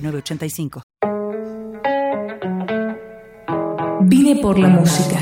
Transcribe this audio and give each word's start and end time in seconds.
985. 0.00 0.82
Vine 4.00 4.36
por 4.36 4.58
la 4.58 4.68
música. 4.68 5.18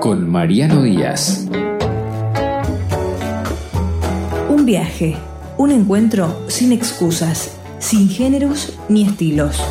Con 0.00 0.28
Mariano 0.28 0.82
Díaz. 0.82 1.46
Un 4.48 4.64
viaje, 4.64 5.16
un 5.58 5.70
encuentro 5.70 6.44
sin 6.48 6.72
excusas, 6.72 7.56
sin 7.78 8.08
géneros 8.08 8.78
ni 8.88 9.04
estilos. 9.04 9.62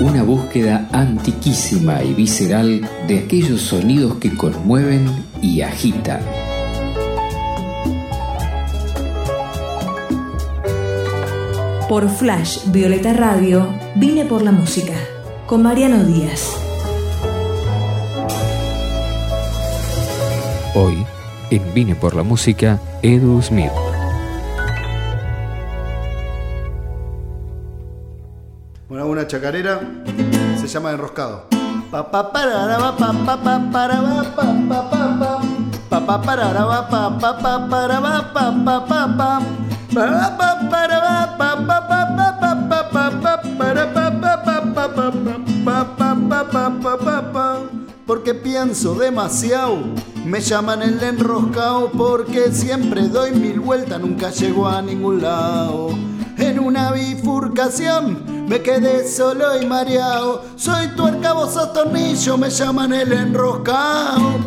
Una 0.00 0.24
búsqueda 0.24 0.88
antiquísima 0.90 2.02
y 2.02 2.14
visceral 2.14 2.80
de 3.06 3.20
aquellos 3.20 3.60
sonidos 3.60 4.16
que 4.16 4.34
conmueven 4.34 5.06
y 5.40 5.60
agitan. 5.60 6.41
Por 11.92 12.08
Flash 12.08 12.70
Violeta 12.72 13.12
Radio, 13.12 13.68
vine 13.96 14.24
por 14.24 14.40
la 14.40 14.50
música, 14.50 14.94
con 15.46 15.62
Mariano 15.62 16.02
Díaz. 16.04 16.56
Hoy, 20.74 21.04
en 21.50 21.74
Vine 21.74 21.94
por 21.94 22.16
la 22.16 22.22
música, 22.22 22.80
Edu 23.02 23.42
Smith. 23.42 23.70
Bueno, 28.88 29.04
una 29.04 29.26
chacarera 29.26 29.82
se 30.58 30.68
llama 30.68 30.92
Enroscado. 30.92 31.48
Porque 48.06 48.34
pienso 48.34 48.94
demasiado, 48.94 49.78
me 50.24 50.40
llaman 50.40 50.82
el 50.82 51.02
enroscado 51.02 51.90
porque 51.92 52.50
siempre 52.52 53.08
doy 53.08 53.32
mil 53.32 53.60
vueltas, 53.60 54.00
nunca 54.00 54.30
llego 54.30 54.66
a 54.66 54.80
ningún 54.80 55.20
lado. 55.20 55.90
En 56.38 56.58
una 56.58 56.92
bifurcación 56.92 58.46
me 58.48 58.62
quedé 58.62 59.06
solo 59.06 59.60
y 59.60 59.66
mareado. 59.66 60.44
Soy 60.56 60.88
tuerca, 60.96 61.34
vos 61.34 61.54
tornillo, 61.72 62.38
me 62.38 62.48
llaman 62.50 62.92
el 62.94 63.12
enroscado. 63.12 64.38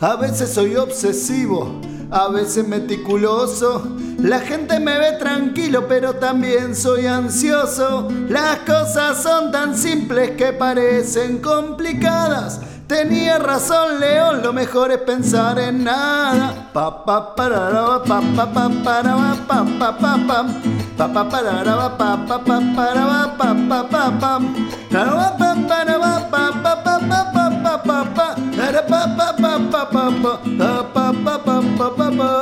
A 0.00 0.16
veces 0.16 0.54
soy 0.54 0.76
obsesivo, 0.76 1.80
a 2.10 2.28
veces 2.28 2.66
meticuloso. 2.66 3.82
La 4.18 4.40
gente 4.40 4.80
me 4.80 4.98
ve 4.98 5.12
tranquilo, 5.18 5.86
pero 5.86 6.14
también 6.14 6.74
soy 6.74 7.06
ansioso. 7.06 8.08
Las 8.28 8.60
cosas 8.60 9.22
son 9.22 9.52
tan 9.52 9.76
simples 9.76 10.30
que 10.32 10.52
parecen 10.54 11.38
complicadas. 11.38 12.60
Tenía 12.90 13.38
razón 13.38 14.00
León, 14.00 14.42
lo 14.42 14.52
mejor 14.52 14.90
es 14.90 14.98
pensar 14.98 15.60
en 15.60 15.84
nada. 15.84 16.70
Pa 16.72 17.04
pa 17.04 17.36
para 17.36 18.02
pa 18.02 18.20
pa 18.34 18.52
pa 18.52 18.68
para 18.82 19.14
pa 19.46 19.64
pa 19.78 19.96
pa 20.00 20.16
pa 20.26 20.42
pa 20.98 21.06
pa 21.12 21.30
para 21.30 21.78
pa 21.96 22.18
pa 22.18 22.18
pa 22.26 22.58
para 22.74 23.04
pa 23.06 23.36
pa 23.36 23.54
pa 23.54 23.78
pa 23.78 24.10
pa 24.10 24.60
para 28.58 28.82
pa 28.82 29.06
pa 31.14 31.62
pa 31.86 32.10
pa 32.10 32.40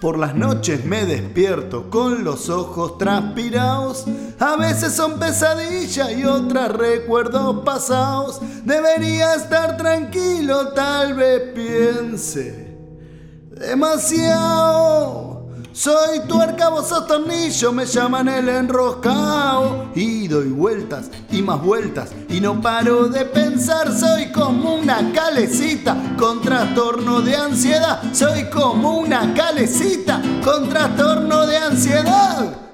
por 0.00 0.18
las 0.18 0.34
noches 0.34 0.84
me 0.84 1.04
despierto 1.04 1.90
con 1.90 2.22
los 2.22 2.48
ojos 2.48 2.96
transpirados. 2.96 4.06
A 4.38 4.56
veces 4.56 4.92
son 4.92 5.18
pesadillas 5.18 6.12
y 6.12 6.24
otras 6.24 6.72
recuerdos 6.72 7.64
pasados. 7.64 8.40
Debería 8.64 9.34
estar 9.34 9.76
tranquilo, 9.76 10.68
tal 10.68 11.14
vez 11.14 11.42
piense 11.54 12.66
demasiado. 13.50 15.36
Soy 15.72 16.20
tuerca, 16.26 16.70
vos 16.70 16.88
sos 16.88 17.04
me 17.74 17.84
llaman 17.84 18.28
el 18.28 18.48
enroscado. 18.48 19.90
Y 19.94 20.26
doy 20.26 20.48
vueltas 20.48 21.10
y 21.30 21.42
más 21.42 21.62
vueltas 21.62 22.12
y 22.30 22.40
no 22.40 22.60
paro 22.62 23.08
de 23.08 23.26
pensar. 23.26 23.92
Soy 23.92 24.32
como 24.32 24.76
una 24.76 25.12
calecita 25.12 26.14
con 26.18 26.40
trastorno 26.40 27.20
de 27.20 27.36
ansiedad. 27.36 28.02
Soy 28.12 28.44
como 28.44 28.98
una 28.98 29.34
calecita 29.34 30.22
con 30.42 30.68
trastorno 30.68 31.46
de 31.46 31.58
ansiedad. 31.58 32.65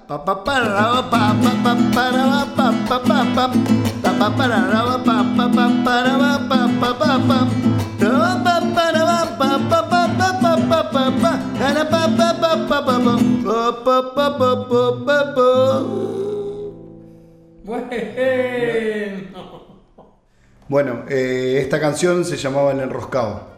Bueno, 20.69 21.05
eh, 21.09 21.59
esta 21.61 21.81
canción 21.81 22.25
se 22.25 22.37
llamaba 22.37 22.73
El 22.73 22.81
Enroscado. 22.81 23.52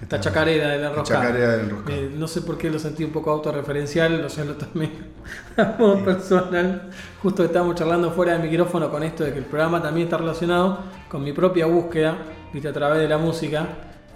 Esta 0.00 0.18
chacarera 0.18 0.68
del 0.68 0.84
enroscado. 0.84 1.22
Chacarera 1.22 1.56
del. 1.58 1.70
Eh, 1.88 2.10
no 2.16 2.26
sé 2.26 2.42
por 2.42 2.56
qué 2.56 2.70
lo 2.70 2.78
sentí 2.78 3.04
un 3.04 3.10
poco 3.10 3.30
autorreferencial, 3.30 4.20
lo 4.22 4.28
sé 4.28 4.44
lo 4.44 4.54
también 4.54 5.12
a 5.56 5.76
modo 5.78 6.02
personal. 6.04 6.90
Justo 7.22 7.44
estábamos 7.44 7.74
charlando 7.74 8.10
fuera 8.10 8.32
del 8.32 8.48
micrófono 8.48 8.90
con 8.90 9.02
esto 9.02 9.24
de 9.24 9.32
que 9.32 9.38
el 9.38 9.44
programa 9.44 9.82
también 9.82 10.06
está 10.06 10.16
relacionado 10.16 10.78
con 11.08 11.22
mi 11.22 11.32
propia 11.32 11.66
búsqueda, 11.66 12.16
viste, 12.52 12.68
a 12.68 12.72
través 12.72 13.00
de 13.00 13.08
la 13.08 13.18
música. 13.18 13.66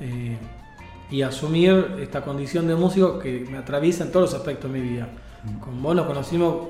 Eh, 0.00 0.38
y 1.10 1.22
asumir 1.22 1.96
esta 2.00 2.22
condición 2.22 2.66
de 2.66 2.74
músico 2.74 3.18
que 3.18 3.46
me 3.50 3.58
atraviesa 3.58 4.04
en 4.04 4.10
todos 4.10 4.32
los 4.32 4.40
aspectos 4.40 4.72
de 4.72 4.80
mi 4.80 4.88
vida. 4.88 5.08
Con 5.60 5.82
vos 5.82 5.94
nos 5.94 6.06
conocimos, 6.06 6.68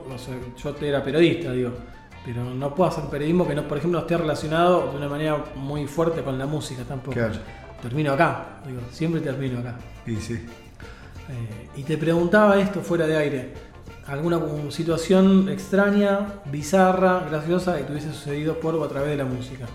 yo 0.62 0.74
era 0.82 1.02
periodista, 1.02 1.52
digo, 1.52 1.70
pero 2.24 2.42
no 2.42 2.74
puedo 2.74 2.90
hacer 2.90 3.04
periodismo 3.04 3.46
que 3.46 3.54
no, 3.54 3.62
por 3.68 3.78
ejemplo, 3.78 4.00
esté 4.00 4.18
relacionado 4.18 4.90
de 4.90 4.96
una 4.96 5.08
manera 5.08 5.44
muy 5.54 5.86
fuerte 5.86 6.22
con 6.22 6.38
la 6.38 6.46
música 6.46 6.82
tampoco. 6.82 7.18
Termino 7.84 8.14
acá, 8.14 8.62
digo, 8.66 8.80
siempre 8.90 9.20
termino 9.20 9.58
acá. 9.58 9.76
Y 10.06 10.16
sí. 10.16 10.32
Eh, 10.32 11.68
y 11.76 11.82
te 11.82 11.98
preguntaba 11.98 12.58
esto 12.58 12.80
fuera 12.80 13.06
de 13.06 13.14
aire, 13.14 13.52
alguna 14.06 14.40
situación 14.70 15.50
extraña, 15.50 16.40
bizarra, 16.46 17.26
graciosa 17.28 17.76
que 17.76 17.82
te 17.82 17.92
hubiese 17.92 18.10
sucedido 18.10 18.58
por 18.58 18.74
o 18.74 18.84
a 18.84 18.88
través 18.88 19.10
de 19.10 19.16
la 19.18 19.26
música. 19.26 19.66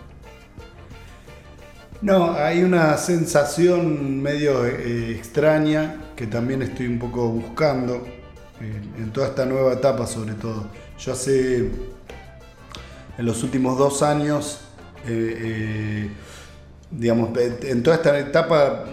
No, 2.02 2.32
hay 2.32 2.64
una 2.64 2.98
sensación 2.98 4.20
medio 4.20 4.66
eh, 4.66 5.12
extraña 5.12 5.98
que 6.16 6.26
también 6.26 6.64
estoy 6.64 6.88
un 6.88 6.98
poco 6.98 7.30
buscando 7.30 8.08
eh, 8.60 8.82
en 8.98 9.12
toda 9.12 9.28
esta 9.28 9.46
nueva 9.46 9.74
etapa 9.74 10.08
sobre 10.08 10.34
todo. 10.34 10.66
Yo 10.98 11.14
hace, 11.14 11.58
en 13.18 13.26
los 13.26 13.44
últimos 13.44 13.78
dos 13.78 14.02
años, 14.02 14.62
eh, 15.06 16.10
digamos, 16.92 17.30
en 17.38 17.84
toda 17.84 17.98
esta 17.98 18.18
etapa, 18.18 18.86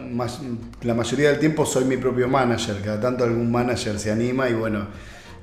la 0.82 0.94
mayoría 0.94 1.31
del 1.31 1.38
tiempo 1.38 1.64
soy 1.64 1.84
mi 1.84 1.96
propio 1.96 2.28
manager, 2.28 2.81
cada 2.82 3.00
tanto 3.00 3.25
algún 3.25 3.50
manager 3.50 3.98
se 3.98 4.10
anima 4.10 4.48
y 4.48 4.54
bueno, 4.54 4.87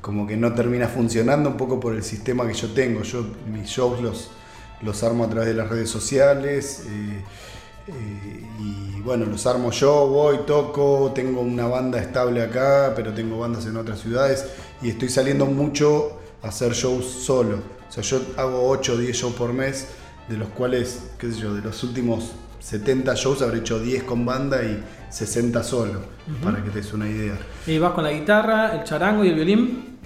como 0.01 0.27
que 0.27 0.37
no 0.37 0.53
termina 0.53 0.87
funcionando 0.87 1.49
un 1.49 1.57
poco 1.57 1.79
por 1.79 1.95
el 1.95 2.03
sistema 2.03 2.45
que 2.45 2.53
yo 2.53 2.69
tengo. 2.73 3.03
Yo 3.03 3.25
mis 3.51 3.69
shows 3.69 4.01
los, 4.01 4.31
los 4.81 5.01
armo 5.01 5.23
a 5.23 5.29
través 5.29 5.47
de 5.47 5.55
las 5.55 5.69
redes 5.69 5.89
sociales. 5.89 6.83
Eh, 6.89 7.23
y 8.59 9.01
bueno, 9.01 9.25
los 9.25 9.45
armo 9.45 9.71
yo, 9.71 10.07
voy, 10.07 10.39
toco, 10.45 11.11
tengo 11.13 11.41
una 11.41 11.67
banda 11.67 11.99
estable 11.99 12.41
acá, 12.41 12.93
pero 12.95 13.13
tengo 13.13 13.39
bandas 13.39 13.65
en 13.65 13.75
otras 13.75 13.99
ciudades 13.99 14.45
y 14.81 14.89
estoy 14.89 15.09
saliendo 15.09 15.45
mucho 15.45 16.19
a 16.41 16.47
hacer 16.47 16.73
shows 16.73 17.05
solo. 17.05 17.57
O 17.89 17.91
sea, 17.91 18.03
yo 18.03 18.21
hago 18.37 18.69
8 18.69 18.93
o 18.93 18.97
10 18.97 19.15
shows 19.15 19.33
por 19.33 19.53
mes, 19.53 19.87
de 20.33 20.39
los 20.39 20.49
cuales, 20.49 21.03
qué 21.19 21.31
sé 21.31 21.39
yo, 21.39 21.53
de 21.53 21.61
los 21.61 21.83
últimos 21.83 22.31
70 22.59 23.13
shows 23.15 23.41
habré 23.43 23.59
hecho 23.59 23.79
10 23.79 24.03
con 24.03 24.25
banda 24.25 24.63
y 24.63 24.83
60 25.11 25.63
solo, 25.63 25.99
para 26.43 26.63
que 26.63 26.69
te 26.71 26.79
des 26.81 26.91
una 26.93 27.07
idea. 27.07 27.37
Y 27.67 27.77
vas 27.77 27.91
con 27.93 28.03
la 28.03 28.11
guitarra, 28.11 28.73
el 28.75 28.83
charango 28.83 29.23
y 29.23 29.29
el 29.29 29.35
violín. 29.35 29.97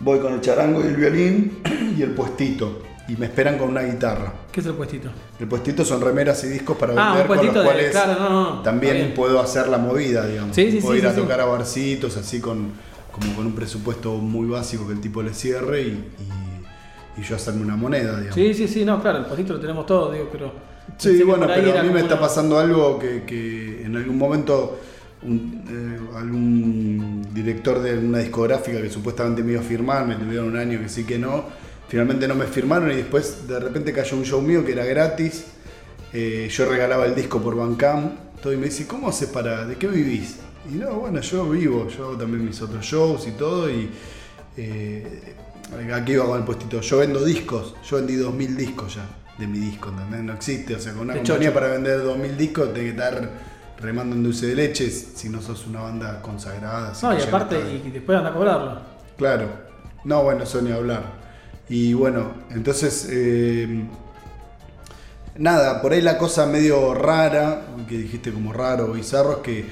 Voy 0.00 0.18
con 0.20 0.32
el 0.34 0.40
charango 0.40 0.80
y 0.80 0.86
el 0.88 0.96
violín 0.96 1.58
y 1.96 2.02
el 2.02 2.10
puestito. 2.12 2.82
Y 3.08 3.16
me 3.16 3.26
esperan 3.26 3.56
con 3.58 3.68
una 3.68 3.82
guitarra. 3.82 4.32
¿Qué 4.50 4.60
es 4.60 4.66
el 4.66 4.72
puestito? 4.74 5.10
El 5.38 5.46
puestito 5.46 5.84
son 5.84 6.00
remeras 6.00 6.42
y 6.44 6.48
discos 6.48 6.76
para 6.76 6.92
Ah, 6.96 7.10
vender 7.14 7.26
con 7.28 7.36
los 7.46 7.54
de- 7.54 7.62
cuales 7.62 7.90
claro, 7.92 8.18
no, 8.18 8.28
no, 8.56 8.62
también 8.62 9.12
puedo 9.14 9.40
hacer 9.40 9.68
la 9.68 9.78
movida, 9.78 10.26
digamos. 10.26 10.56
Sí, 10.56 10.72
sí, 10.72 10.78
puedo 10.78 10.94
sí, 10.94 11.00
ir 11.02 11.06
a 11.06 11.14
tocar 11.14 11.40
a 11.40 11.44
barcitos 11.44 12.16
así 12.16 12.40
con 12.40 12.72
como 13.12 13.34
con 13.34 13.46
un 13.46 13.54
presupuesto 13.54 14.14
muy 14.16 14.46
básico 14.48 14.86
que 14.86 14.92
el 14.92 15.00
tipo 15.00 15.22
le 15.22 15.32
cierre 15.34 15.82
y, 15.82 15.86
y- 15.86 16.45
y 17.16 17.22
yo 17.22 17.36
hacerme 17.36 17.62
una 17.62 17.76
moneda, 17.76 18.12
digamos. 18.18 18.34
Sí, 18.34 18.54
sí, 18.54 18.68
sí, 18.68 18.84
no, 18.84 19.00
claro, 19.00 19.18
el 19.18 19.24
puestito 19.26 19.54
lo 19.54 19.60
tenemos 19.60 19.86
todos, 19.86 20.12
digo, 20.12 20.28
pero. 20.30 20.52
Sí, 20.98 21.22
bueno, 21.22 21.46
pero 21.46 21.78
a 21.78 21.82
mí 21.82 21.90
me 21.90 22.00
está 22.00 22.18
pasando 22.20 22.58
algo 22.58 22.98
que, 22.98 23.24
que 23.24 23.82
en 23.84 23.96
algún 23.96 24.16
momento 24.18 24.78
un- 25.22 25.64
eh, 25.68 26.16
algún 26.16 27.26
director 27.34 27.80
de 27.80 27.98
una 27.98 28.18
discográfica 28.18 28.80
que 28.80 28.88
supuestamente 28.90 29.42
me 29.42 29.52
iba 29.52 29.60
a 29.60 29.64
firmar, 29.64 30.06
me 30.06 30.14
tuvieron 30.14 30.48
un 30.48 30.56
año 30.56 30.78
que 30.80 30.88
sí 30.88 31.04
que 31.04 31.18
no, 31.18 31.44
finalmente 31.88 32.28
no 32.28 32.34
me 32.34 32.46
firmaron 32.46 32.92
y 32.92 32.96
después 32.96 33.48
de 33.48 33.58
repente 33.58 33.92
cayó 33.92 34.16
un 34.16 34.24
show 34.24 34.40
mío 34.40 34.64
que 34.64 34.72
era 34.72 34.84
gratis, 34.84 35.46
eh, 36.12 36.48
yo 36.50 36.66
regalaba 36.68 37.04
el 37.06 37.14
disco 37.14 37.40
por 37.40 37.56
Bandcamp, 37.56 38.12
todo 38.40 38.52
y 38.52 38.56
me 38.56 38.66
dice, 38.66 38.86
¿cómo 38.86 39.08
haces 39.08 39.28
para, 39.28 39.66
de 39.66 39.76
qué 39.76 39.88
vivís? 39.88 40.36
Y 40.72 40.76
no, 40.76 40.90
bueno, 41.00 41.20
yo 41.20 41.48
vivo, 41.50 41.88
yo 41.88 42.04
hago 42.08 42.16
también 42.16 42.44
mis 42.44 42.60
otros 42.62 42.84
shows 42.84 43.26
y 43.26 43.32
todo 43.32 43.68
y... 43.70 43.90
eh, 44.56 45.34
Aquí 45.94 46.12
iba 46.12 46.24
con 46.26 46.38
el 46.38 46.44
puestito. 46.44 46.80
Yo 46.80 46.98
vendo 46.98 47.24
discos. 47.24 47.74
Yo 47.88 47.96
vendí 47.96 48.16
2000 48.16 48.56
discos 48.56 48.94
ya 48.94 49.06
de 49.38 49.46
mi 49.46 49.58
disco, 49.58 49.90
¿entendés? 49.90 50.22
No 50.22 50.32
existe. 50.32 50.74
O 50.74 50.80
sea, 50.80 50.92
con 50.92 51.02
una 51.02 51.14
De 51.14 51.20
compañía 51.20 51.52
para 51.52 51.68
vender 51.68 52.02
2000 52.02 52.36
discos 52.36 52.68
tenés 52.72 52.82
que 52.82 52.90
estar 52.90 53.30
remando 53.78 54.16
en 54.16 54.22
dulce 54.22 54.46
de 54.46 54.54
leche 54.54 54.90
si 54.90 55.28
no 55.28 55.42
sos 55.42 55.66
una 55.66 55.82
banda 55.82 56.22
consagrada. 56.22 56.92
No, 57.02 57.18
y 57.18 57.22
aparte, 57.22 57.82
y 57.84 57.90
después 57.90 58.16
anda 58.16 58.30
a 58.30 58.34
cobrarlo. 58.34 58.80
Claro. 59.16 59.48
No, 60.04 60.22
bueno, 60.22 60.44
eso 60.44 60.62
ni 60.62 60.70
hablar. 60.70 61.02
Y 61.68 61.92
bueno, 61.94 62.32
entonces. 62.50 63.08
eh, 63.10 63.84
nada, 65.36 65.82
por 65.82 65.92
ahí 65.92 66.00
la 66.00 66.16
cosa 66.18 66.46
medio 66.46 66.94
rara, 66.94 67.62
que 67.88 67.98
dijiste 67.98 68.32
como 68.32 68.52
raro 68.52 68.86
o 68.86 68.92
bizarro, 68.92 69.32
es 69.32 69.38
que 69.38 69.66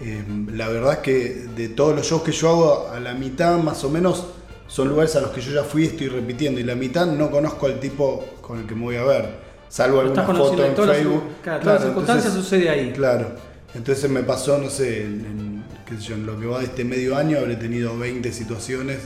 eh, 0.00 0.24
la 0.52 0.68
verdad 0.68 0.92
es 0.94 0.98
que 0.98 1.28
de 1.56 1.68
todos 1.70 1.96
los 1.96 2.06
shows 2.06 2.22
que 2.22 2.32
yo 2.32 2.48
hago, 2.50 2.90
a 2.92 3.00
la 3.00 3.14
mitad 3.14 3.58
más 3.58 3.82
o 3.84 3.90
menos 3.90 4.26
son 4.68 4.88
lugares 4.88 5.16
a 5.16 5.20
los 5.20 5.30
que 5.30 5.40
yo 5.40 5.52
ya 5.52 5.64
fui 5.64 5.82
y 5.82 5.86
estoy 5.86 6.06
repitiendo. 6.08 6.60
Y 6.60 6.62
la 6.62 6.76
mitad 6.76 7.06
no 7.06 7.30
conozco 7.30 7.66
al 7.66 7.80
tipo 7.80 8.24
con 8.40 8.60
el 8.60 8.66
que 8.66 8.74
me 8.76 8.82
voy 8.82 8.96
a 8.96 9.02
ver. 9.04 9.48
Salvo 9.68 10.00
alguna 10.00 10.22
foto 10.24 10.64
en 10.64 10.74
todas 10.74 10.88
las- 10.90 10.96
Facebook. 10.98 11.22
claro, 11.42 11.60
todas 11.60 11.74
las 11.74 11.84
circunstancias 11.84 12.26
entonces- 12.26 12.50
sucede 12.50 12.70
ahí. 12.70 12.92
Claro. 12.94 13.32
Entonces 13.74 14.08
me 14.10 14.22
pasó, 14.22 14.56
no 14.58 14.70
sé, 14.70 15.02
en, 15.02 15.12
en- 15.26 15.64
qué 15.86 15.96
sé 15.96 16.08
yo, 16.10 16.14
en 16.14 16.24
lo 16.26 16.38
que 16.38 16.46
va 16.46 16.58
de 16.60 16.66
este 16.66 16.84
medio 16.84 17.16
año 17.16 17.38
habré 17.38 17.56
tenido 17.56 17.98
20 17.98 18.32
situaciones 18.32 18.98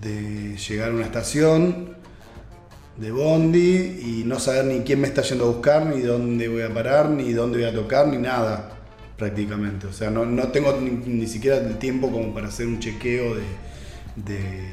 de, 0.00 0.10
de 0.10 0.56
llegar 0.56 0.90
a 0.90 0.94
una 0.94 1.04
estación 1.04 1.90
de 2.96 3.10
Bondi 3.10 4.00
y 4.04 4.22
no 4.26 4.38
saber 4.40 4.64
ni 4.66 4.80
quién 4.80 5.00
me 5.00 5.06
está 5.08 5.22
yendo 5.22 5.44
a 5.44 5.48
buscar, 5.48 5.86
ni 5.86 6.00
dónde 6.02 6.48
voy 6.48 6.62
a 6.62 6.72
parar, 6.74 7.08
ni 7.10 7.32
dónde 7.32 7.58
voy 7.58 7.68
a 7.68 7.72
tocar, 7.74 8.06
ni 8.08 8.18
nada, 8.18 8.70
prácticamente. 9.16 9.86
O 9.86 9.92
sea, 9.92 10.10
no, 10.10 10.24
no 10.26 10.48
tengo 10.48 10.76
ni, 10.80 10.90
ni 10.90 11.26
siquiera 11.26 11.56
el 11.58 11.78
tiempo 11.78 12.10
como 12.10 12.34
para 12.34 12.48
hacer 12.48 12.66
un 12.66 12.80
chequeo 12.80 13.36
de, 13.36 13.42
de- 14.16 14.70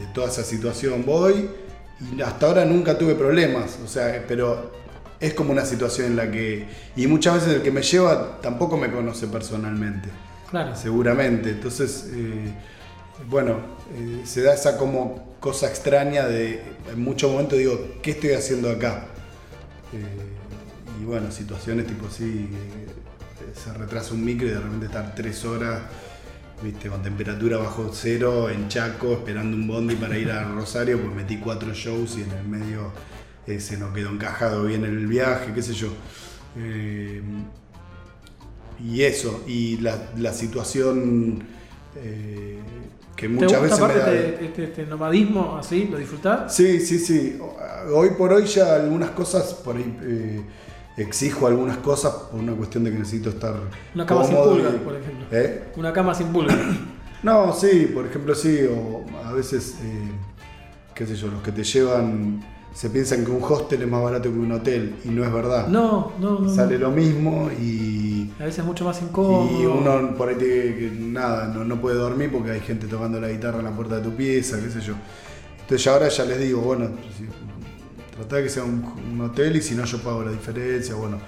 de 0.00 0.06
toda 0.14 0.28
esa 0.28 0.42
situación. 0.42 1.04
Voy 1.06 1.48
y 2.16 2.20
hasta 2.22 2.46
ahora 2.46 2.64
nunca 2.64 2.96
tuve 2.98 3.14
problemas, 3.14 3.78
o 3.84 3.86
sea, 3.88 4.24
pero 4.26 4.72
es 5.20 5.34
como 5.34 5.52
una 5.52 5.64
situación 5.66 6.06
en 6.08 6.16
la 6.16 6.30
que... 6.30 6.66
Y 6.96 7.06
muchas 7.06 7.34
veces 7.34 7.54
el 7.56 7.62
que 7.62 7.70
me 7.70 7.82
lleva 7.82 8.40
tampoco 8.40 8.76
me 8.78 8.90
conoce 8.90 9.26
personalmente 9.26 10.08
Claro. 10.50 10.74
seguramente. 10.74 11.50
Entonces, 11.50 12.06
eh, 12.12 12.52
bueno, 13.28 13.56
eh, 13.94 14.22
se 14.24 14.42
da 14.42 14.54
esa 14.54 14.78
como 14.78 15.34
cosa 15.40 15.68
extraña 15.68 16.26
de, 16.26 16.62
en 16.90 17.02
muchos 17.02 17.30
momentos 17.30 17.58
digo, 17.58 17.78
¿qué 18.02 18.12
estoy 18.12 18.32
haciendo 18.32 18.70
acá? 18.70 19.04
Eh, 19.92 21.02
y 21.02 21.04
bueno, 21.04 21.30
situaciones 21.30 21.86
tipo 21.86 22.06
así, 22.06 22.48
se 23.62 23.72
retrasa 23.74 24.14
un 24.14 24.24
micro 24.24 24.46
y 24.46 24.50
de 24.50 24.58
repente 24.60 24.86
estar 24.86 25.14
tres 25.14 25.44
horas, 25.44 25.80
viste, 26.62 26.88
con 26.88 27.02
temperatura 27.02 27.56
bajo 27.58 27.90
cero, 27.92 28.50
en 28.50 28.68
Chaco, 28.68 29.12
esperando 29.12 29.56
un 29.56 29.66
bondi 29.66 29.94
para 29.96 30.16
ir 30.18 30.30
a 30.30 30.44
Rosario, 30.44 31.00
pues 31.00 31.14
metí 31.14 31.38
cuatro 31.38 31.72
shows 31.72 32.18
y 32.18 32.22
en 32.22 32.30
el 32.32 32.48
medio 32.48 32.92
eh, 33.46 33.60
se 33.60 33.76
nos 33.78 33.92
quedó 33.94 34.10
encajado 34.10 34.64
bien 34.64 34.84
el 34.84 35.06
viaje, 35.06 35.52
qué 35.54 35.62
sé 35.62 35.72
yo. 35.74 35.88
Eh, 36.56 37.22
y 38.82 39.02
eso, 39.02 39.44
y 39.46 39.76
la, 39.78 40.10
la 40.16 40.32
situación 40.32 41.42
eh, 41.96 42.58
que 43.14 43.26
¿Te 43.28 43.32
muchas 43.34 43.60
gusta 43.60 43.86
veces 43.86 43.96
me 43.96 44.00
da... 44.00 44.12
este, 44.14 44.44
este- 44.46 44.64
este 44.64 44.86
nomadismo 44.86 45.56
así? 45.58 45.88
¿Lo 45.90 45.98
disfrutás? 45.98 46.54
Sí, 46.54 46.80
sí, 46.80 46.98
sí. 46.98 47.38
Hoy 47.94 48.10
por 48.16 48.32
hoy 48.32 48.46
ya 48.46 48.74
algunas 48.76 49.10
cosas, 49.10 49.52
por 49.54 49.76
ahí 49.76 49.96
exijo 51.02 51.46
algunas 51.46 51.78
cosas 51.78 52.12
por 52.30 52.40
una 52.40 52.52
cuestión 52.52 52.84
de 52.84 52.92
que 52.92 52.98
necesito 52.98 53.30
estar 53.30 53.54
Una 53.94 54.06
cama 54.06 54.24
sin 54.24 54.36
pulgas, 54.36 54.72
por 54.84 54.94
ejemplo. 54.96 55.26
¿Eh? 55.30 55.64
Una 55.76 55.92
cama 55.92 56.14
sin 56.14 56.28
pulgas. 56.28 56.56
No, 57.22 57.52
sí, 57.52 57.90
por 57.92 58.06
ejemplo 58.06 58.34
sí, 58.34 58.60
o 58.66 59.04
a 59.26 59.34
veces, 59.34 59.74
eh, 59.82 60.08
qué 60.94 61.06
sé 61.06 61.14
yo, 61.16 61.28
los 61.28 61.42
que 61.42 61.52
te 61.52 61.62
llevan 61.64 62.42
se 62.72 62.88
piensan 62.88 63.26
que 63.26 63.30
un 63.30 63.42
hostel 63.42 63.82
es 63.82 63.88
más 63.88 64.02
barato 64.02 64.32
que 64.32 64.38
un 64.38 64.50
hotel 64.52 64.94
y 65.04 65.08
no 65.08 65.22
es 65.22 65.30
verdad. 65.30 65.66
No, 65.68 66.12
no, 66.18 66.38
no. 66.38 66.48
Sale 66.54 66.78
no. 66.78 66.88
lo 66.88 66.92
mismo 66.92 67.50
y, 67.60 68.32
A 68.40 68.44
veces 68.44 68.60
es 68.60 68.64
mucho 68.64 68.86
más 68.86 69.02
incómodo. 69.02 69.50
y 69.60 69.66
uno 69.66 70.14
por 70.16 70.30
ahí 70.30 70.36
te- 70.36 70.76
que 70.76 70.90
nada, 70.98 71.48
no, 71.48 71.62
no 71.62 71.78
puede 71.78 71.96
dormir 71.96 72.30
porque 72.32 72.52
hay 72.52 72.60
gente 72.60 72.86
tocando 72.86 73.20
la 73.20 73.28
guitarra 73.28 73.58
en 73.58 73.64
la 73.66 73.72
puerta 73.72 73.96
de 73.96 74.02
tu 74.02 74.14
pieza, 74.16 74.58
qué 74.58 74.70
sé 74.70 74.80
yo. 74.80 74.94
Entonces 75.60 75.86
ahora 75.88 76.08
ya 76.08 76.24
les 76.24 76.40
digo, 76.40 76.62
bueno, 76.62 76.88
de 78.28 78.42
que 78.42 78.48
sea 78.48 78.64
un, 78.64 78.84
un 79.12 79.20
hotel 79.20 79.56
y 79.56 79.62
si 79.62 79.74
no 79.74 79.84
yo 79.84 79.98
pago 79.98 80.24
la 80.24 80.32
diferencia, 80.32 80.94
bueno. 80.94 81.18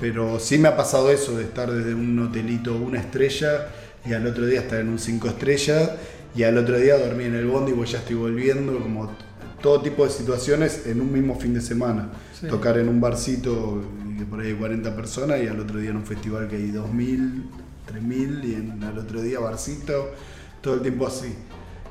Pero 0.00 0.40
sí 0.40 0.58
me 0.58 0.68
ha 0.68 0.76
pasado 0.76 1.10
eso 1.10 1.36
de 1.36 1.44
estar 1.44 1.70
desde 1.70 1.94
un 1.94 2.18
hotelito 2.18 2.74
una 2.74 3.00
estrella 3.00 3.68
y 4.04 4.12
al 4.12 4.26
otro 4.26 4.46
día 4.46 4.60
estar 4.60 4.80
en 4.80 4.88
un 4.88 4.98
cinco 4.98 5.28
estrellas 5.28 5.90
y 6.34 6.42
al 6.42 6.56
otro 6.58 6.78
día 6.78 6.98
dormir 6.98 7.28
en 7.28 7.36
el 7.36 7.46
bondi 7.46 7.72
pues 7.72 7.92
ya 7.92 7.98
estoy 7.98 8.16
volviendo, 8.16 8.78
como 8.80 9.10
todo 9.60 9.80
tipo 9.80 10.04
de 10.04 10.10
situaciones 10.10 10.86
en 10.86 11.00
un 11.00 11.12
mismo 11.12 11.38
fin 11.38 11.54
de 11.54 11.60
semana. 11.60 12.10
Sí. 12.38 12.48
Tocar 12.48 12.78
en 12.78 12.88
un 12.88 13.00
barcito 13.00 13.82
que 14.18 14.24
por 14.24 14.40
ahí 14.40 14.48
hay 14.48 14.54
40 14.54 14.96
personas 14.96 15.40
y 15.42 15.46
al 15.46 15.60
otro 15.60 15.78
día 15.78 15.90
en 15.90 15.96
un 15.96 16.06
festival 16.06 16.48
que 16.48 16.56
hay 16.56 16.72
2.000, 16.72 17.42
3.000 17.92 18.44
y 18.44 18.54
en, 18.54 18.82
al 18.82 18.98
otro 18.98 19.22
día 19.22 19.38
barcito, 19.40 20.10
todo 20.60 20.74
el 20.74 20.82
tiempo 20.82 21.06
así. 21.06 21.34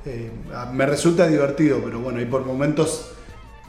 Eh, 0.06 0.32
me 0.74 0.86
resulta 0.86 1.28
divertido, 1.28 1.80
pero 1.84 2.00
bueno, 2.00 2.20
hay 2.20 2.26
por 2.26 2.46
momentos, 2.46 3.12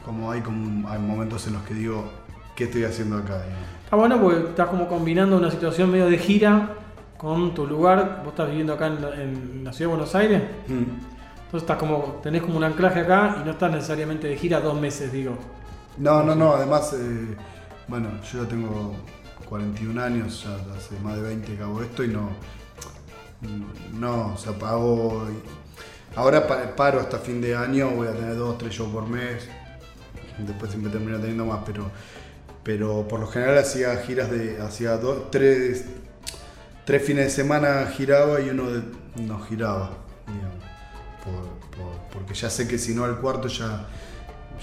como 0.05 0.31
hay, 0.31 0.41
como 0.41 0.87
hay 0.89 0.99
momentos 0.99 1.45
en 1.47 1.53
los 1.53 1.63
que 1.63 1.73
digo, 1.73 2.09
¿qué 2.55 2.65
estoy 2.65 2.83
haciendo 2.83 3.17
acá? 3.17 3.41
Está 3.83 3.95
bueno 3.95 4.19
porque 4.21 4.49
estás 4.49 4.67
como 4.67 4.87
combinando 4.87 5.37
una 5.37 5.49
situación 5.51 5.91
medio 5.91 6.07
de 6.07 6.17
gira 6.17 6.69
con 7.17 7.53
tu 7.53 7.65
lugar. 7.65 8.21
Vos 8.23 8.33
estás 8.33 8.47
viviendo 8.49 8.73
acá 8.73 8.87
en 8.87 9.01
la, 9.01 9.21
en 9.21 9.63
la 9.63 9.71
ciudad 9.73 9.91
de 9.91 9.95
Buenos 9.97 10.15
Aires. 10.15 10.41
Mm. 10.67 10.73
Entonces 11.45 11.61
estás 11.69 11.77
como, 11.77 12.19
tenés 12.23 12.41
como 12.41 12.57
un 12.57 12.63
anclaje 12.63 13.01
acá 13.01 13.37
y 13.41 13.45
no 13.45 13.51
estás 13.51 13.71
necesariamente 13.71 14.27
de 14.27 14.35
gira 14.37 14.59
dos 14.59 14.79
meses, 14.79 15.11
digo. 15.11 15.35
No, 15.97 16.23
no, 16.23 16.33
no, 16.33 16.53
además, 16.53 16.93
eh, 16.99 17.35
bueno, 17.87 18.09
yo 18.31 18.43
ya 18.43 18.49
tengo 18.49 18.95
41 19.47 20.01
años, 20.01 20.43
ya 20.43 20.75
hace 20.75 20.99
más 21.03 21.15
de 21.15 21.21
20 21.21 21.55
que 21.55 21.61
hago 21.61 21.81
esto 21.83 22.03
y 22.03 22.07
no, 22.07 22.29
no, 23.93 24.33
o 24.33 24.37
sea, 24.37 24.53
ahora 26.15 26.47
pa- 26.47 26.75
paro 26.75 26.99
hasta 26.99 27.19
fin 27.19 27.41
de 27.41 27.55
año, 27.55 27.89
voy 27.91 28.07
a 28.07 28.13
tener 28.13 28.35
dos, 28.35 28.57
tres 28.57 28.73
shows 28.73 28.89
por 28.91 29.07
mes, 29.07 29.47
después 30.39 30.71
siempre 30.71 30.91
termino 30.91 31.17
teniendo 31.19 31.45
más, 31.45 31.59
pero, 31.65 31.89
pero 32.63 33.07
por 33.07 33.19
lo 33.19 33.27
general 33.27 33.57
hacía 33.57 33.95
giras 33.97 34.29
de, 34.31 34.59
hacía 34.61 34.97
dos, 34.97 35.29
tres, 35.31 35.85
tres 36.85 37.03
fines 37.03 37.25
de 37.25 37.29
semana 37.31 37.85
giraba 37.95 38.41
y 38.41 38.49
uno 38.49 38.63
no 39.15 39.39
giraba, 39.41 39.91
digamos, 40.27 40.63
por- 41.23 41.77
por- 41.77 42.01
porque 42.11 42.33
ya 42.33 42.49
sé 42.49 42.67
que 42.67 42.77
si 42.77 42.93
no 42.93 43.03
al 43.05 43.19
cuarto 43.19 43.47
ya 43.47 43.87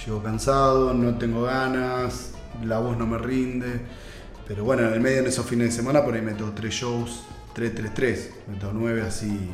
llego 0.04 0.22
cansado, 0.22 0.94
no 0.94 1.16
tengo 1.18 1.42
ganas, 1.42 2.32
la 2.64 2.78
voz 2.78 2.96
no 2.96 3.06
me 3.06 3.18
rinde. 3.18 3.80
Pero 4.46 4.64
bueno, 4.64 4.86
en 4.88 4.94
el 4.94 5.00
medio 5.00 5.22
de 5.22 5.28
esos 5.28 5.46
fines 5.46 5.68
de 5.68 5.72
semana 5.76 6.04
por 6.04 6.14
ahí 6.14 6.22
meto 6.22 6.50
tres 6.54 6.74
shows, 6.74 7.22
tres, 7.54 7.72
tres, 7.74 7.94
tres, 7.94 8.30
meto 8.48 8.70
nueve 8.72 9.02
así 9.02 9.50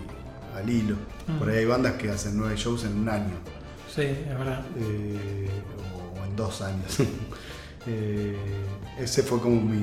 al 0.54 0.68
hilo. 0.70 0.96
Por 1.38 1.50
ahí 1.50 1.58
hay 1.58 1.64
bandas 1.66 1.94
que 1.94 2.10
hacen 2.10 2.36
nueve 2.38 2.54
shows 2.56 2.84
en 2.84 2.96
un 3.00 3.08
año 3.08 3.34
Sí, 3.94 4.02
es 4.02 4.28
verdad. 4.38 4.64
eh, 4.78 5.48
o 5.94 6.00
en 6.00 6.05
dos 6.36 6.60
años. 6.62 6.98
Eh, 7.88 8.34
ese 8.98 9.22
fue 9.22 9.38
como 9.38 9.60
mi, 9.60 9.78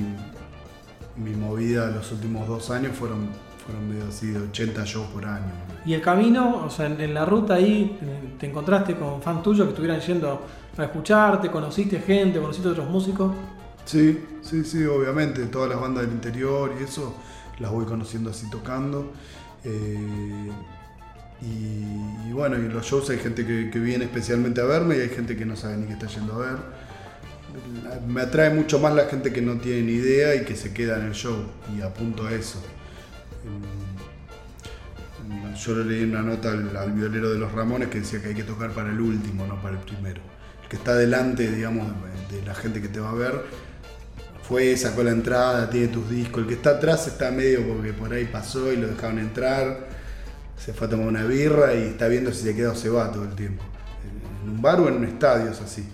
mi 1.16 1.34
movida 1.38 1.90
los 1.90 2.12
últimos 2.12 2.46
dos 2.50 2.70
años, 2.70 2.94
fueron, 2.98 3.30
fueron 3.66 3.88
medio 3.88 4.10
así 4.10 4.28
de 4.28 4.42
80 4.42 4.84
shows 4.84 5.08
por 5.08 5.26
año. 5.26 5.54
Y 5.86 5.94
el 5.94 6.02
camino, 6.02 6.66
o 6.66 6.70
sea, 6.70 6.88
en, 6.88 7.00
en 7.00 7.14
la 7.14 7.24
ruta 7.24 7.54
ahí, 7.54 7.98
eh, 8.02 8.36
¿te 8.38 8.48
encontraste 8.48 8.98
con 8.98 9.22
fans 9.22 9.42
tuyos 9.42 9.68
que 9.68 9.70
estuvieran 9.70 10.02
yendo 10.02 10.42
a 10.78 10.84
escucharte? 10.84 11.50
¿Conociste 11.50 11.98
gente? 12.02 12.42
¿Conociste 12.42 12.68
otros 12.68 12.90
músicos? 12.90 13.34
Sí, 13.86 14.22
sí, 14.42 14.64
sí, 14.64 14.84
obviamente. 14.86 15.46
Todas 15.46 15.70
las 15.70 15.80
bandas 15.80 16.04
del 16.06 16.14
interior 16.14 16.74
y 16.80 16.84
eso 16.84 17.16
las 17.60 17.72
voy 17.72 17.86
conociendo 17.86 18.30
así 18.30 18.50
tocando. 18.50 19.12
Eh, 19.64 20.50
y, 21.44 22.32
bueno, 22.32 22.58
y 22.58 22.70
los 22.70 22.86
shows 22.86 23.10
hay 23.10 23.18
gente 23.18 23.46
que, 23.46 23.80
viene 23.80 24.06
especialmente 24.06 24.62
a 24.62 24.66
verme 24.66 24.98
y 24.98 25.02
hay 25.02 25.10
gente 25.10 25.36
que 25.36 25.46
no 25.46 25.56
sabe 25.56 25.78
ni 25.78 25.88
qué 25.88 25.94
está 25.94 26.08
yendo 26.08 26.34
a 26.36 26.38
ver. 26.40 26.58
Me 28.08 28.22
atrae 28.22 28.50
mucho 28.50 28.80
más 28.80 28.96
la 28.96 29.06
gente 29.06 29.32
que 29.32 29.42
no 29.42 29.58
tiene 29.58 29.84
ni 29.84 29.94
idea 29.94 30.36
y 30.36 30.44
que 30.46 30.56
se 30.56 30.74
queda 30.74 30.98
en 30.98 31.08
el 31.08 31.14
show 31.14 31.46
y 31.78 31.82
apunto 31.82 32.26
a 32.26 32.34
eso. 32.34 32.64
Yo 35.56 35.76
le 35.76 35.86
leí 35.86 36.04
una 36.04 36.22
nota 36.22 36.52
al, 36.52 36.76
al 36.76 36.92
violero 36.94 37.32
de 37.32 37.38
los 37.38 37.52
Ramones 37.52 37.90
que 37.90 38.00
decía 38.00 38.22
que 38.22 38.30
hay 38.30 38.36
que 38.36 38.44
tocar 38.44 38.72
para 38.72 38.90
el 38.90 39.00
último, 39.00 39.46
no 39.46 39.62
para 39.62 39.76
el 39.78 39.84
primero. 39.84 40.22
El 40.64 40.70
que 40.70 40.78
está 40.78 40.96
delante, 40.96 41.52
digamos, 41.52 41.88
de 42.32 42.42
la 42.44 42.56
gente 42.56 42.82
que 42.82 42.88
te 42.88 43.00
va 43.00 43.12
a 43.12 43.14
ver, 43.14 43.44
fue, 44.44 44.76
sacó 44.76 45.04
la 45.04 45.12
entrada, 45.12 45.70
tiene 45.70 45.88
tus 45.88 46.10
discos. 46.10 46.42
El 46.42 46.48
que 46.48 46.56
está 46.56 46.72
atrás 46.72 47.08
está 47.08 47.32
medio 47.32 47.66
porque 47.68 47.94
por 47.94 48.12
ahí 48.12 48.26
pasó 48.26 48.74
y 48.74 48.78
lo 48.78 48.88
dejaron 48.88 49.20
entrar, 49.20 49.88
se 50.64 50.74
fue 50.74 50.88
a 50.88 50.90
tomar 50.90 51.08
una 51.08 51.24
birra 51.24 51.74
y 51.74 51.84
está 51.84 52.08
viendo 52.08 52.32
si 52.32 52.44
se 52.44 52.56
queda 52.56 52.72
o 52.72 52.76
se 52.76 52.90
va 52.90 53.12
todo 53.12 53.24
el 53.24 53.36
tiempo. 53.36 53.64
En 54.44 54.50
un 54.50 54.62
bar 54.62 54.80
o 54.80 54.88
en 54.88 54.96
un 54.96 55.06
estadio 55.06 55.52
es 55.52 55.60
así. 55.62 55.86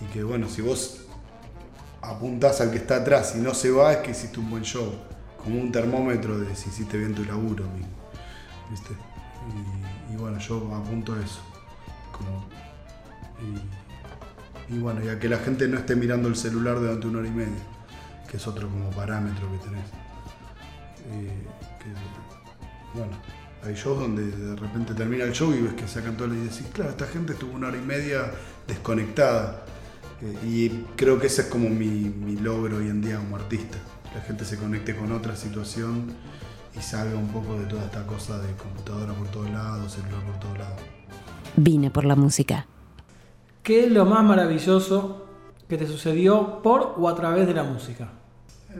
Y 0.00 0.12
que 0.12 0.22
bueno, 0.22 0.48
si 0.48 0.62
vos 0.62 1.02
apuntás 2.00 2.60
al 2.60 2.70
que 2.70 2.78
está 2.78 2.96
atrás 2.96 3.34
y 3.36 3.40
no 3.40 3.52
se 3.54 3.70
va, 3.70 3.92
es 3.92 3.98
que 3.98 4.12
hiciste 4.12 4.38
un 4.40 4.50
buen 4.50 4.62
show. 4.62 4.94
Como 5.42 5.60
un 5.60 5.70
termómetro 5.70 6.38
de 6.38 6.54
si 6.56 6.68
hiciste 6.70 6.96
bien 6.98 7.14
tu 7.14 7.24
laburo. 7.24 7.64
¿Viste? 8.70 8.94
Y, 10.10 10.14
y 10.14 10.16
bueno, 10.16 10.38
yo 10.38 10.56
apunto 10.74 11.12
a 11.12 11.20
eso. 11.20 11.40
Como- 12.12 12.46
y, 14.68 14.74
y 14.74 14.78
bueno, 14.78 15.04
y 15.04 15.08
a 15.08 15.18
que 15.18 15.28
la 15.28 15.38
gente 15.38 15.68
no 15.68 15.76
esté 15.78 15.94
mirando 15.94 16.28
el 16.28 16.36
celular 16.36 16.80
durante 16.80 17.06
una 17.06 17.18
hora 17.18 17.28
y 17.28 17.32
media, 17.32 17.62
que 18.28 18.38
es 18.38 18.46
otro 18.46 18.68
como 18.68 18.90
parámetro 18.90 19.46
que 19.52 19.58
tenés. 19.58 19.84
Eh, 21.10 21.46
que, 21.78 22.98
bueno, 22.98 23.12
hay 23.66 23.74
shows 23.74 23.98
donde 23.98 24.24
de 24.24 24.56
repente 24.56 24.94
termina 24.94 25.24
el 25.24 25.32
show 25.32 25.52
y 25.52 25.60
ves 25.60 25.74
que 25.74 25.88
sacan 25.88 26.16
todo 26.16 26.32
y 26.32 26.38
decís, 26.38 26.66
claro, 26.72 26.90
esta 26.90 27.06
gente 27.06 27.32
estuvo 27.32 27.52
una 27.52 27.68
hora 27.68 27.76
y 27.76 27.80
media 27.80 28.30
desconectada. 28.66 29.64
Eh, 30.22 30.46
y 30.46 30.68
creo 30.96 31.18
que 31.18 31.26
ese 31.26 31.42
es 31.42 31.48
como 31.48 31.68
mi, 31.68 31.86
mi 31.86 32.36
logro 32.36 32.78
hoy 32.78 32.88
en 32.88 33.02
día 33.02 33.16
como 33.18 33.36
artista. 33.36 33.78
La 34.14 34.20
gente 34.22 34.44
se 34.44 34.56
conecte 34.56 34.94
con 34.96 35.12
otra 35.12 35.36
situación 35.36 36.06
y 36.76 36.80
salga 36.80 37.18
un 37.18 37.28
poco 37.28 37.58
de 37.58 37.66
toda 37.66 37.84
esta 37.84 38.06
cosa 38.06 38.38
de 38.38 38.52
computadora 38.54 39.12
por 39.12 39.28
todos 39.28 39.50
lados, 39.50 39.92
celular 39.92 40.22
por 40.24 40.38
todos 40.38 40.58
lados. 40.58 40.80
Vine 41.56 41.90
por 41.90 42.04
la 42.04 42.16
música. 42.16 42.66
¿Qué 43.62 43.84
es 43.84 43.90
lo 43.90 44.04
más 44.04 44.22
maravilloso 44.24 45.26
que 45.68 45.76
te 45.76 45.86
sucedió 45.86 46.62
por 46.62 46.94
o 46.96 47.08
a 47.08 47.16
través 47.16 47.46
de 47.46 47.54
la 47.54 47.64
música? 47.64 48.10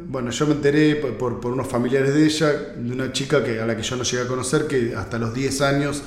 Bueno, 0.08 0.30
yo 0.30 0.46
me 0.46 0.52
enteré 0.52 0.96
por, 0.96 1.44
unos 1.46 1.66
familiares 1.66 2.14
de 2.14 2.24
ella, 2.24 2.52
de 2.52 2.92
una 2.92 3.12
chica 3.12 3.42
que, 3.42 3.60
a 3.60 3.66
la 3.66 3.76
que 3.76 3.82
yo 3.82 3.96
no 3.96 4.02
llegué 4.02 4.22
a 4.22 4.28
conocer, 4.28 4.66
que 4.66 4.94
hasta 4.94 5.18
los 5.18 5.32
10 5.32 5.60
años 5.62 6.02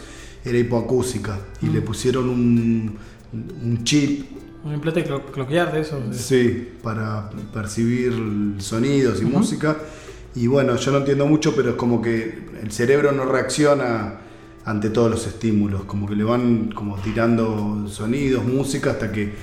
era 0.45 0.57
hipoacúsica. 0.57 1.39
Y 1.61 1.67
le 1.67 1.81
pusieron 1.81 2.29
un, 2.29 2.97
un 3.33 3.83
chip, 3.83 4.25
Un 4.63 4.73
implante 4.73 5.03
clo 5.03 5.25
cloquear 5.25 5.73
de 5.73 5.81
eso. 5.81 5.99
sí, 6.11 6.69
para 6.83 7.29
percibir 7.53 8.13
sonidos 8.59 9.21
y 9.21 9.25
música. 9.25 9.77
Y 10.35 10.47
bueno, 10.47 10.75
yo 10.75 10.91
no 10.91 10.99
entiendo 10.99 11.25
mucho, 11.25 11.55
pero 11.55 11.71
es 11.71 11.75
como 11.75 12.01
que 12.01 12.47
el 12.61 12.71
cerebro 12.71 13.11
no 13.11 13.25
reacciona 13.25 14.19
ante 14.65 14.91
todos 14.91 15.09
los 15.09 15.25
estímulos, 15.25 15.85
como 15.85 16.07
que 16.07 16.15
le 16.15 16.23
van 16.23 16.71
como 16.71 16.95
tirando 16.97 17.87
sonidos, 17.87 18.45
música, 18.45 18.91
hasta 18.91 19.11
que 19.11 19.33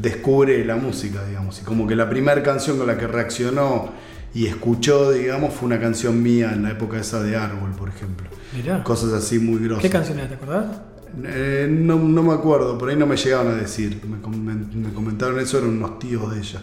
descubre 0.00 0.64
la 0.64 0.76
música, 0.76 1.24
digamos. 1.26 1.60
Y 1.60 1.64
como 1.64 1.86
que 1.86 1.96
la 1.96 2.08
primera 2.08 2.42
canción 2.42 2.78
con 2.78 2.86
la 2.86 2.96
que 2.98 3.06
reaccionó 3.06 3.90
y 4.34 4.46
escuchó, 4.46 5.12
digamos, 5.12 5.54
fue 5.54 5.66
una 5.66 5.80
canción 5.80 6.22
mía 6.22 6.52
en 6.52 6.62
la 6.64 6.70
época 6.72 6.98
esa 6.98 7.22
de 7.22 7.36
Árbol, 7.36 7.70
por 7.78 7.88
ejemplo. 7.88 8.26
Mirá. 8.54 8.82
Cosas 8.82 9.12
así 9.12 9.38
muy 9.38 9.62
grosas. 9.62 9.82
¿Qué 9.82 9.90
canción 9.90 10.18
era? 10.18 10.28
¿Te 10.28 10.34
acordás? 10.34 10.80
Eh, 11.24 11.68
no, 11.70 11.96
no 11.98 12.22
me 12.24 12.32
acuerdo, 12.32 12.76
por 12.76 12.88
ahí 12.88 12.96
no 12.96 13.06
me 13.06 13.16
llegaban 13.16 13.48
a 13.48 13.54
decir. 13.54 14.00
Me, 14.08 14.20
com- 14.20 14.34
me 14.44 14.92
comentaron 14.92 15.38
eso, 15.38 15.58
eran 15.58 15.70
unos 15.70 15.98
tíos 16.00 16.32
de 16.34 16.40
ella. 16.40 16.62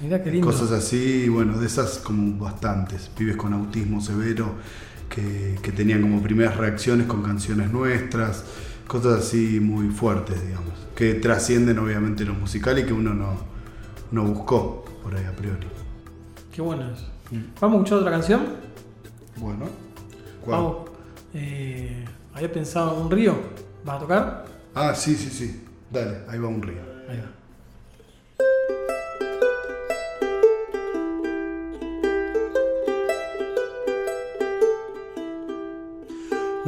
Mirá 0.00 0.22
qué 0.22 0.30
lindo. 0.30 0.46
Cosas 0.46 0.70
así, 0.70 1.28
bueno, 1.28 1.58
de 1.58 1.66
esas 1.66 1.98
como 1.98 2.38
bastantes. 2.38 3.10
Pibes 3.18 3.36
con 3.36 3.52
autismo 3.52 4.00
severo 4.00 4.52
que, 5.08 5.56
que 5.60 5.72
tenían 5.72 6.02
como 6.02 6.22
primeras 6.22 6.56
reacciones 6.56 7.08
con 7.08 7.22
canciones 7.24 7.72
nuestras. 7.72 8.44
Cosas 8.88 9.20
así 9.20 9.60
muy 9.60 9.90
fuertes, 9.90 10.44
digamos. 10.44 10.72
Que 10.96 11.14
trascienden 11.14 11.78
obviamente 11.78 12.24
lo 12.24 12.34
musical 12.34 12.78
y 12.78 12.84
que 12.84 12.92
uno 12.92 13.14
no, 13.14 13.36
no 14.10 14.24
buscó 14.24 14.84
por 15.02 15.14
ahí 15.14 15.24
a 15.24 15.36
priori. 15.36 15.68
Qué 16.50 16.62
bueno 16.62 16.90
eso. 16.90 17.06
¿Vamos 17.60 17.76
a 17.76 17.78
escuchar 17.78 17.98
otra 17.98 18.10
canción? 18.10 18.46
Bueno, 19.36 19.66
¿cuál? 20.44 20.60
Vamos. 20.60 20.76
Eh, 21.34 22.04
había 22.34 22.50
pensado 22.52 22.96
en 22.96 23.02
un 23.02 23.10
río. 23.10 23.34
¿Vas 23.84 23.96
a 23.96 24.00
tocar? 24.00 24.44
Ah, 24.74 24.94
sí, 24.94 25.14
sí, 25.14 25.28
sí. 25.28 25.64
Dale, 25.90 26.22
ahí 26.26 26.38
va 26.38 26.48
un 26.48 26.62
río. 26.62 26.80
Ahí 27.08 27.18
va. 27.18 27.37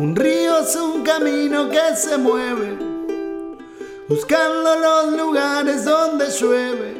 Un 0.01 0.17
río 0.17 0.61
es 0.61 0.75
un 0.77 1.03
camino 1.03 1.69
que 1.69 1.95
se 1.95 2.17
mueve, 2.17 2.75
buscando 4.09 4.75
los 4.77 5.13
lugares 5.13 5.85
donde 5.85 6.31
llueve, 6.31 6.95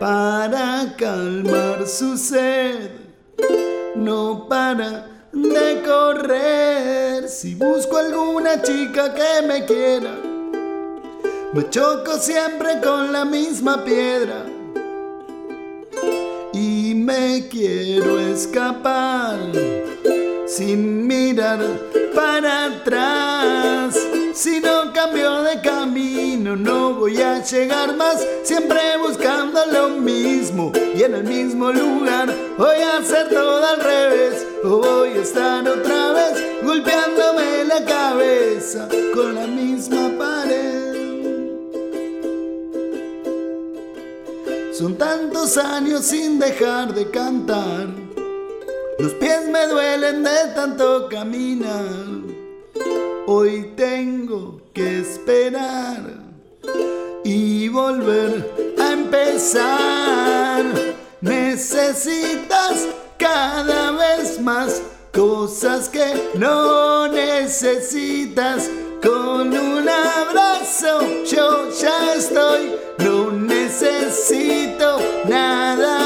para 0.00 0.94
calmar 0.96 1.86
su 1.86 2.16
sed. 2.16 2.92
No 3.94 4.46
para 4.48 5.06
de 5.34 5.82
correr, 5.86 7.28
si 7.28 7.54
busco 7.54 7.98
alguna 7.98 8.62
chica 8.62 9.12
que 9.12 9.46
me 9.46 9.66
quiera, 9.66 10.16
me 11.52 11.68
choco 11.68 12.16
siempre 12.16 12.80
con 12.82 13.12
la 13.12 13.26
misma 13.26 13.84
piedra 13.84 14.46
y 16.54 16.94
me 16.94 17.48
quiero 17.50 18.18
escapar 18.18 19.36
sin 20.56 21.06
mirar 21.06 21.60
para 22.14 22.64
atrás. 22.64 23.94
Si 24.32 24.58
no 24.58 24.90
cambio 24.90 25.42
de 25.42 25.60
camino, 25.60 26.56
no 26.56 26.94
voy 26.94 27.20
a 27.20 27.44
llegar 27.44 27.94
más. 27.94 28.26
Siempre 28.42 28.80
buscando 29.06 29.60
lo 29.70 29.90
mismo 29.90 30.72
y 30.94 31.02
en 31.02 31.14
el 31.14 31.24
mismo 31.24 31.70
lugar. 31.72 32.34
Voy 32.56 32.76
a 32.76 32.96
hacer 32.96 33.28
todo 33.28 33.66
al 33.66 33.80
revés, 33.80 34.46
o 34.64 34.78
voy 34.78 35.10
a 35.10 35.22
estar 35.22 35.68
otra 35.68 36.12
vez 36.12 36.42
golpeándome 36.62 37.64
la 37.64 37.84
cabeza 37.84 38.88
con 39.14 39.34
la 39.34 39.46
misma 39.46 40.10
pared. 40.18 40.94
Son 44.72 44.96
tantos 44.96 45.58
años 45.58 46.06
sin 46.06 46.38
dejar 46.38 46.94
de 46.94 47.10
cantar. 47.10 48.05
Los 48.98 49.12
pies 49.14 49.46
me 49.48 49.66
duelen 49.66 50.24
de 50.24 50.54
tanto 50.54 51.06
caminar. 51.10 51.84
Hoy 53.26 53.72
tengo 53.76 54.62
que 54.72 55.00
esperar 55.00 56.14
y 57.22 57.68
volver 57.68 58.74
a 58.78 58.92
empezar. 58.92 60.64
Necesitas 61.20 62.86
cada 63.18 63.90
vez 63.90 64.40
más 64.40 64.80
cosas 65.12 65.90
que 65.90 66.30
no 66.34 67.06
necesitas. 67.08 68.70
Con 69.02 69.52
un 69.52 69.86
abrazo 69.86 71.00
yo 71.26 71.70
ya 71.70 72.14
estoy, 72.14 72.74
no 72.98 73.30
necesito 73.30 74.98
nada 75.28 76.05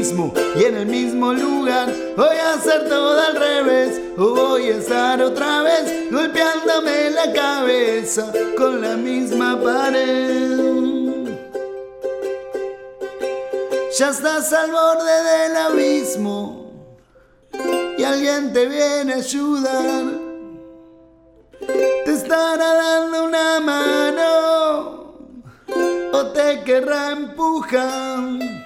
y 0.00 0.64
en 0.64 0.76
el 0.76 0.86
mismo 0.86 1.34
lugar. 1.34 1.92
Voy 2.16 2.36
a 2.36 2.54
hacer 2.54 2.88
todo 2.88 3.20
al 3.20 3.36
revés 3.36 4.00
o 4.16 4.30
voy 4.34 4.70
a 4.70 4.76
estar 4.78 5.20
otra 5.20 5.60
vez 5.60 6.10
golpeándome 6.10 7.10
la 7.10 7.30
cabeza 7.34 8.32
con 8.56 8.80
la 8.80 8.96
misma 8.96 9.60
pared. 9.62 11.28
Ya 13.98 14.08
estás 14.08 14.50
al 14.54 14.70
borde 14.70 15.22
del 15.22 15.56
abismo 15.56 16.72
y 17.98 18.02
alguien 18.02 18.54
te 18.54 18.66
viene 18.68 19.12
a 19.12 19.16
ayudar. 19.16 20.04
Te 22.06 22.10
estará 22.10 22.74
dando 22.74 23.24
una 23.24 23.60
mano 23.60 25.14
o 26.10 26.26
te 26.32 26.62
querrá 26.64 27.10
empujar. 27.10 28.59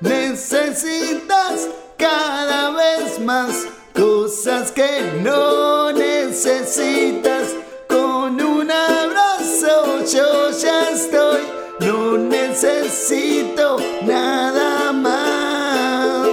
Necesitas 0.00 1.68
cada 1.98 2.70
vez 2.70 3.20
más 3.20 3.66
cosas 3.94 4.72
que 4.72 5.20
no 5.22 5.92
necesitas. 5.92 7.48
Con 7.86 8.40
un 8.40 8.70
abrazo 8.70 10.02
yo 10.10 10.50
ya 10.52 10.88
estoy, 10.88 11.42
no 11.80 12.16
necesito 12.16 13.76
nada 14.06 14.90
más. 14.92 16.28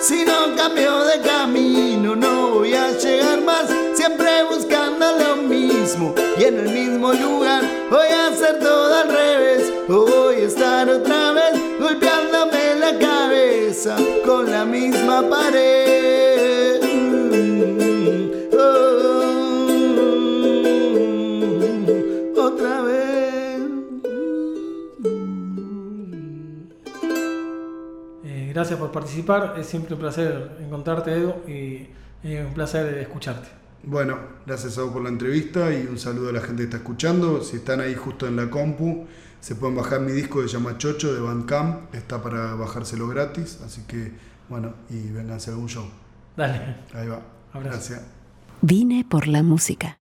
Si 0.00 0.24
no 0.24 0.56
cambio 0.56 1.04
de 1.04 1.20
camino 1.20 2.16
no 2.16 2.54
voy 2.54 2.74
a 2.74 2.90
llegar 2.90 3.40
más, 3.42 3.66
siempre 3.94 4.42
buscando 4.50 5.16
lo 5.16 5.36
mismo 5.36 6.12
y 6.36 6.42
en 6.44 6.58
el 6.58 6.68
mismo 6.70 7.12
lugar 7.12 7.62
voy 7.88 8.08
a 8.08 8.26
hacer 8.28 8.58
todo 8.58 8.94
al 8.94 9.08
revés. 9.08 9.72
A 9.88 10.25
estar 10.46 10.88
otra 10.88 11.32
vez 11.32 11.60
golpeándome 11.80 12.76
la 12.78 12.96
cabeza 12.98 13.96
con 14.24 14.48
la 14.48 14.64
misma 14.64 15.28
pared. 15.28 16.80
Oh, 18.52 19.66
otra 22.36 22.82
vez. 22.82 23.60
Eh, 28.24 28.50
gracias 28.54 28.78
por 28.78 28.92
participar, 28.92 29.56
es 29.58 29.66
siempre 29.66 29.94
un 29.94 30.00
placer 30.00 30.58
encontrarte, 30.60 31.12
Edu, 31.12 31.34
y 31.48 31.88
eh, 32.22 32.44
un 32.46 32.54
placer 32.54 32.98
escucharte. 32.98 33.48
Bueno, 33.82 34.18
gracias 34.46 34.78
a 34.78 34.82
vos 34.82 34.92
por 34.92 35.02
la 35.02 35.08
entrevista 35.08 35.72
y 35.72 35.86
un 35.86 35.98
saludo 35.98 36.28
a 36.30 36.32
la 36.32 36.40
gente 36.40 36.58
que 36.58 36.64
está 36.64 36.76
escuchando. 36.76 37.42
Si 37.42 37.56
están 37.56 37.80
ahí 37.80 37.96
justo 37.96 38.28
en 38.28 38.36
la 38.36 38.48
compu, 38.48 39.06
se 39.46 39.54
pueden 39.54 39.76
bajar 39.76 40.00
mi 40.00 40.10
disco 40.10 40.42
que 40.42 40.48
se 40.48 40.54
llama 40.54 40.76
Chocho 40.76 41.14
de 41.14 41.20
Bandcamp. 41.20 41.94
Está 41.94 42.20
para 42.20 42.56
bajárselo 42.56 43.06
gratis, 43.06 43.60
así 43.64 43.82
que 43.82 44.10
bueno, 44.48 44.74
y 44.90 45.12
vénganse 45.12 45.50
a 45.50 45.52
algún 45.52 45.68
show. 45.68 45.88
Dale. 46.36 46.78
Ahí 46.92 47.06
va. 47.06 47.22
Abrazo. 47.52 47.76
Gracias. 47.76 48.02
Vine 48.60 49.06
por 49.08 49.28
la 49.28 49.44
música. 49.44 50.00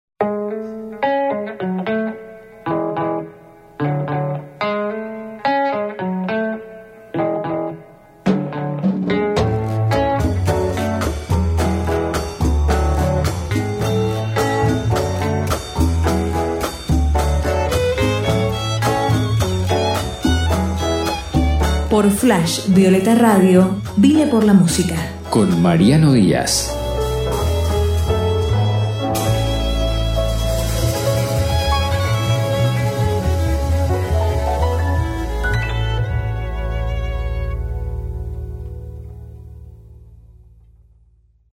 Por 22.02 22.10
Flash 22.10 22.66
Violeta 22.66 23.14
Radio, 23.14 23.76
vine 23.96 24.26
por 24.26 24.42
la 24.42 24.52
música. 24.52 24.96
Con 25.30 25.62
Mariano 25.62 26.12
Díaz. 26.12 26.81